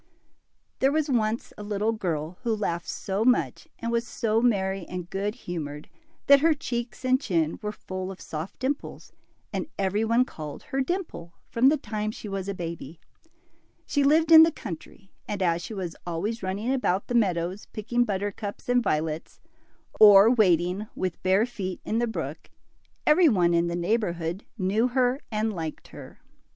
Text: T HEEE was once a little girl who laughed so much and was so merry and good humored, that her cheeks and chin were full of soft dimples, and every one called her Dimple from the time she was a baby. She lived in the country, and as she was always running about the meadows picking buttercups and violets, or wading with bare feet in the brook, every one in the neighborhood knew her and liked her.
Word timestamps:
T 0.79 0.87
HEEE 0.87 0.89
was 0.91 1.11
once 1.11 1.53
a 1.59 1.63
little 1.63 1.91
girl 1.91 2.39
who 2.41 2.55
laughed 2.55 2.89
so 2.89 3.23
much 3.23 3.67
and 3.77 3.91
was 3.91 4.07
so 4.07 4.41
merry 4.41 4.83
and 4.87 5.07
good 5.11 5.35
humored, 5.35 5.87
that 6.25 6.39
her 6.39 6.55
cheeks 6.55 7.05
and 7.05 7.21
chin 7.21 7.59
were 7.61 7.71
full 7.71 8.09
of 8.11 8.19
soft 8.19 8.57
dimples, 8.57 9.13
and 9.53 9.67
every 9.77 10.03
one 10.03 10.25
called 10.25 10.63
her 10.63 10.81
Dimple 10.81 11.35
from 11.51 11.69
the 11.69 11.77
time 11.77 12.09
she 12.09 12.27
was 12.27 12.49
a 12.49 12.55
baby. 12.55 12.99
She 13.85 14.03
lived 14.03 14.31
in 14.31 14.41
the 14.41 14.51
country, 14.51 15.11
and 15.27 15.39
as 15.43 15.61
she 15.61 15.75
was 15.75 15.95
always 16.03 16.41
running 16.41 16.73
about 16.73 17.05
the 17.05 17.13
meadows 17.13 17.67
picking 17.71 18.03
buttercups 18.03 18.67
and 18.67 18.81
violets, 18.81 19.39
or 19.99 20.31
wading 20.33 20.87
with 20.95 21.21
bare 21.21 21.45
feet 21.45 21.79
in 21.85 21.99
the 21.99 22.07
brook, 22.07 22.49
every 23.05 23.29
one 23.29 23.53
in 23.53 23.67
the 23.67 23.75
neighborhood 23.75 24.47
knew 24.57 24.87
her 24.87 25.19
and 25.31 25.53
liked 25.53 25.89
her. 25.89 26.17